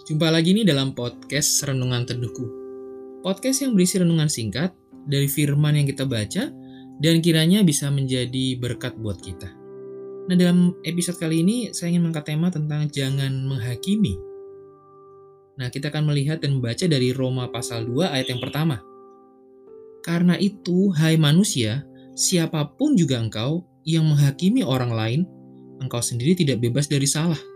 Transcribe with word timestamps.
Jumpa 0.00 0.32
lagi 0.32 0.56
nih 0.56 0.64
dalam 0.64 0.96
podcast 0.96 1.60
Renungan 1.60 2.08
Teduhku. 2.08 2.48
Podcast 3.20 3.60
yang 3.60 3.76
berisi 3.76 4.00
renungan 4.00 4.32
singkat 4.32 4.72
dari 5.04 5.28
firman 5.28 5.76
yang 5.76 5.84
kita 5.84 6.08
baca 6.08 6.48
dan 7.04 7.14
kiranya 7.20 7.60
bisa 7.60 7.92
menjadi 7.92 8.56
berkat 8.56 8.96
buat 8.96 9.20
kita. 9.20 9.52
Nah, 10.24 10.36
dalam 10.40 10.72
episode 10.88 11.20
kali 11.20 11.44
ini 11.44 11.56
saya 11.76 11.92
ingin 11.92 12.08
mengangkat 12.08 12.32
tema 12.32 12.48
tentang 12.48 12.88
jangan 12.88 13.44
menghakimi. 13.44 14.16
Nah, 15.60 15.68
kita 15.68 15.92
akan 15.92 16.08
melihat 16.08 16.40
dan 16.40 16.56
membaca 16.56 16.88
dari 16.88 17.12
Roma 17.12 17.52
pasal 17.52 17.84
2 17.84 18.08
ayat 18.08 18.32
yang 18.32 18.40
pertama. 18.40 18.80
Karena 20.00 20.40
itu, 20.40 20.96
hai 20.96 21.20
manusia, 21.20 21.84
siapa 22.16 22.72
pun 22.72 22.96
juga 22.96 23.20
engkau 23.20 23.68
yang 23.84 24.08
menghakimi 24.08 24.64
orang 24.64 24.96
lain, 24.96 25.20
engkau 25.84 26.00
sendiri 26.00 26.32
tidak 26.32 26.64
bebas 26.64 26.88
dari 26.88 27.04
salah. 27.04 27.49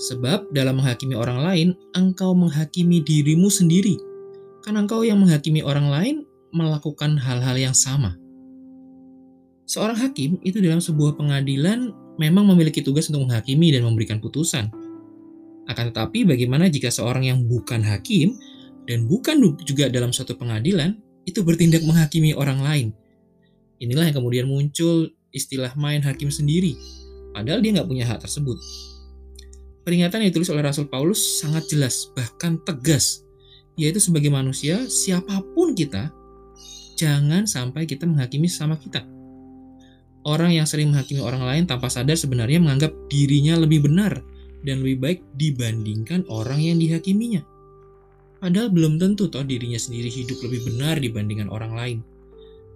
Sebab 0.00 0.48
dalam 0.56 0.80
menghakimi 0.80 1.12
orang 1.12 1.44
lain, 1.44 1.68
engkau 1.92 2.32
menghakimi 2.32 3.04
dirimu 3.04 3.52
sendiri. 3.52 4.00
Karena 4.64 4.84
engkau 4.84 5.04
yang 5.04 5.20
menghakimi 5.20 5.60
orang 5.60 5.92
lain 5.92 6.16
melakukan 6.56 7.20
hal-hal 7.20 7.56
yang 7.56 7.76
sama. 7.76 8.16
Seorang 9.68 10.00
hakim 10.00 10.40
itu 10.42 10.58
dalam 10.58 10.82
sebuah 10.82 11.14
pengadilan 11.14 11.92
memang 12.18 12.48
memiliki 12.48 12.82
tugas 12.82 13.06
untuk 13.12 13.28
menghakimi 13.28 13.70
dan 13.70 13.86
memberikan 13.86 14.18
putusan. 14.18 14.72
Akan 15.70 15.94
tetapi 15.94 16.26
bagaimana 16.26 16.66
jika 16.66 16.90
seorang 16.90 17.30
yang 17.30 17.46
bukan 17.46 17.84
hakim 17.84 18.34
dan 18.90 19.06
bukan 19.06 19.38
juga 19.62 19.86
dalam 19.86 20.10
suatu 20.10 20.34
pengadilan 20.34 20.98
itu 21.22 21.46
bertindak 21.46 21.86
menghakimi 21.86 22.34
orang 22.34 22.58
lain? 22.58 22.88
Inilah 23.78 24.10
yang 24.10 24.16
kemudian 24.18 24.50
muncul 24.50 25.14
istilah 25.30 25.70
main 25.78 26.02
hakim 26.02 26.26
sendiri 26.34 26.74
Padahal 27.30 27.62
dia 27.62 27.70
nggak 27.78 27.88
punya 27.88 28.04
hak 28.06 28.26
tersebut. 28.26 28.58
Peringatan 29.80 30.20
yang 30.20 30.28
ditulis 30.28 30.52
oleh 30.52 30.60
Rasul 30.60 30.86
Paulus 30.92 31.40
sangat 31.40 31.64
jelas, 31.72 32.12
bahkan 32.12 32.60
tegas, 32.68 33.24
yaitu 33.80 33.96
sebagai 33.96 34.28
manusia, 34.28 34.84
siapa 34.86 35.40
pun 35.56 35.72
kita, 35.72 36.12
jangan 37.00 37.48
sampai 37.48 37.88
kita 37.88 38.04
menghakimi 38.04 38.44
sama 38.44 38.76
kita. 38.76 39.00
Orang 40.20 40.52
yang 40.52 40.68
sering 40.68 40.92
menghakimi 40.92 41.24
orang 41.24 41.40
lain 41.40 41.64
tanpa 41.64 41.88
sadar 41.88 42.12
sebenarnya 42.12 42.60
menganggap 42.60 42.92
dirinya 43.08 43.56
lebih 43.56 43.88
benar 43.88 44.20
dan 44.60 44.84
lebih 44.84 45.00
baik 45.00 45.20
dibandingkan 45.40 46.28
orang 46.28 46.60
yang 46.60 46.76
dihakiminya. 46.76 47.40
Padahal 48.36 48.68
belum 48.68 49.00
tentu 49.00 49.32
toh 49.32 49.44
dirinya 49.44 49.80
sendiri 49.80 50.12
hidup 50.12 50.44
lebih 50.44 50.60
benar 50.68 51.00
dibandingkan 51.00 51.48
orang 51.48 51.72
lain. 51.72 51.98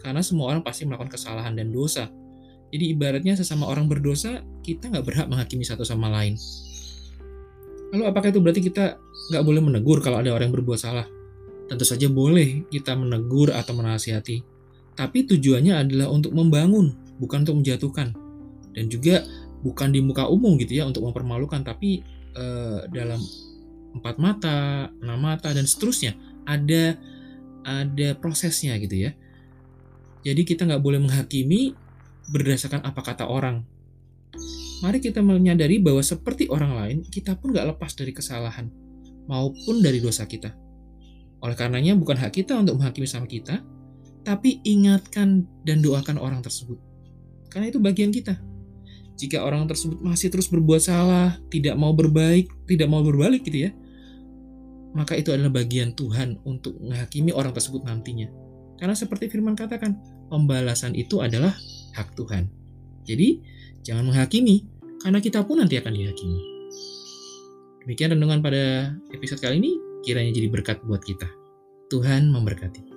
Karena 0.00 0.24
semua 0.24 0.56
orang 0.56 0.64
pasti 0.64 0.88
melakukan 0.88 1.12
kesalahan 1.12 1.52
dan 1.52 1.68
dosa, 1.68 2.08
jadi 2.72 2.90
ibaratnya 2.90 3.38
sesama 3.38 3.70
orang 3.70 3.86
berdosa, 3.86 4.42
kita 4.64 4.90
nggak 4.90 5.04
berhak 5.04 5.26
menghakimi 5.28 5.62
satu 5.62 5.86
sama 5.86 6.10
lain. 6.10 6.34
Lalu 7.94 8.10
apakah 8.10 8.28
itu 8.34 8.42
berarti 8.42 8.58
kita 8.58 8.98
nggak 9.30 9.44
boleh 9.46 9.62
menegur 9.62 10.02
kalau 10.02 10.18
ada 10.18 10.34
orang 10.34 10.50
yang 10.50 10.56
berbuat 10.58 10.82
salah? 10.82 11.06
Tentu 11.70 11.86
saja 11.86 12.10
boleh 12.10 12.66
kita 12.66 12.98
menegur 12.98 13.54
atau 13.54 13.70
menasihati. 13.70 14.42
Tapi 14.98 15.30
tujuannya 15.30 15.78
adalah 15.78 16.10
untuk 16.10 16.34
membangun, 16.34 16.90
bukan 17.22 17.46
untuk 17.46 17.62
menjatuhkan. 17.62 18.10
Dan 18.74 18.90
juga 18.90 19.22
bukan 19.62 19.94
di 19.94 20.02
muka 20.02 20.26
umum 20.26 20.58
gitu 20.58 20.74
ya 20.74 20.90
untuk 20.90 21.06
mempermalukan, 21.06 21.62
tapi 21.62 22.02
eh, 22.34 22.78
dalam 22.90 23.22
empat 23.94 24.18
mata, 24.18 24.90
enam 24.98 25.18
mata 25.22 25.54
dan 25.54 25.62
seterusnya 25.62 26.18
ada 26.42 26.98
ada 27.62 28.08
prosesnya 28.18 28.74
gitu 28.82 29.06
ya. 29.06 29.10
Jadi 30.26 30.42
kita 30.42 30.66
nggak 30.66 30.82
boleh 30.82 30.98
menghakimi 30.98 31.78
berdasarkan 32.28 32.82
apa 32.82 33.00
kata 33.06 33.30
orang. 33.30 33.62
Mari 34.84 35.00
kita 35.00 35.24
menyadari 35.24 35.80
bahwa 35.80 36.04
seperti 36.04 36.44
orang 36.52 36.76
lain, 36.76 36.98
kita 37.08 37.40
pun 37.40 37.56
gak 37.56 37.72
lepas 37.72 37.96
dari 37.96 38.12
kesalahan 38.12 38.68
maupun 39.24 39.80
dari 39.80 40.04
dosa 40.04 40.28
kita. 40.28 40.52
Oleh 41.40 41.56
karenanya 41.56 41.96
bukan 41.96 42.20
hak 42.20 42.36
kita 42.36 42.52
untuk 42.60 42.76
menghakimi 42.76 43.08
sama 43.08 43.24
kita, 43.24 43.64
tapi 44.28 44.60
ingatkan 44.60 45.48
dan 45.64 45.80
doakan 45.80 46.20
orang 46.20 46.44
tersebut. 46.44 46.76
Karena 47.48 47.72
itu 47.72 47.80
bagian 47.80 48.12
kita. 48.12 48.36
Jika 49.16 49.40
orang 49.40 49.64
tersebut 49.64 50.04
masih 50.04 50.28
terus 50.28 50.52
berbuat 50.52 50.84
salah, 50.84 51.40
tidak 51.48 51.80
mau 51.80 51.96
berbaik, 51.96 52.52
tidak 52.68 52.88
mau 52.92 53.00
berbalik 53.00 53.40
gitu 53.46 53.68
ya, 53.68 53.70
maka 54.92 55.16
itu 55.16 55.32
adalah 55.32 55.54
bagian 55.54 55.96
Tuhan 55.96 56.44
untuk 56.44 56.76
menghakimi 56.82 57.32
orang 57.32 57.56
tersebut 57.56 57.88
nantinya. 57.88 58.28
Karena 58.76 58.92
seperti 58.92 59.32
firman 59.32 59.56
katakan, 59.56 59.96
pembalasan 60.28 60.92
itu 60.92 61.24
adalah 61.24 61.54
hak 61.94 62.18
Tuhan. 62.18 62.50
Jadi, 63.06 63.38
jangan 63.86 64.10
menghakimi, 64.10 64.73
karena 65.04 65.20
kita 65.20 65.44
pun 65.44 65.60
nanti 65.60 65.76
akan 65.76 65.92
dihakimi. 65.92 66.42
Demikian 67.84 68.16
renungan 68.16 68.40
pada 68.40 68.96
episode 69.12 69.44
kali 69.44 69.60
ini, 69.60 69.76
kiranya 70.00 70.32
jadi 70.32 70.48
berkat 70.48 70.80
buat 70.88 71.04
kita. 71.04 71.28
Tuhan 71.92 72.32
memberkati. 72.32 72.93